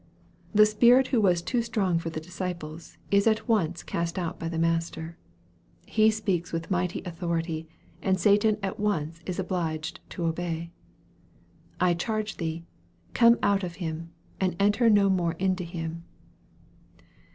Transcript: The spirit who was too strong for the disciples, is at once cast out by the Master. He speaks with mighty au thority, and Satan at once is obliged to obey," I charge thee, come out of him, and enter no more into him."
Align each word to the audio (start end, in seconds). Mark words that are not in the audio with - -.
The 0.51 0.65
spirit 0.65 1.09
who 1.09 1.21
was 1.21 1.43
too 1.43 1.61
strong 1.61 1.99
for 1.99 2.09
the 2.09 2.19
disciples, 2.19 2.97
is 3.11 3.27
at 3.27 3.47
once 3.47 3.83
cast 3.83 4.17
out 4.17 4.39
by 4.39 4.49
the 4.49 4.57
Master. 4.57 5.15
He 5.85 6.09
speaks 6.09 6.51
with 6.51 6.71
mighty 6.71 7.05
au 7.05 7.11
thority, 7.11 7.67
and 8.01 8.19
Satan 8.19 8.57
at 8.63 8.79
once 8.79 9.21
is 9.27 9.37
obliged 9.37 9.99
to 10.09 10.23
obey," 10.25 10.71
I 11.79 11.93
charge 11.93 12.37
thee, 12.37 12.63
come 13.13 13.37
out 13.43 13.61
of 13.63 13.75
him, 13.75 14.09
and 14.39 14.55
enter 14.59 14.89
no 14.89 15.07
more 15.07 15.33
into 15.33 15.63
him." 15.63 16.03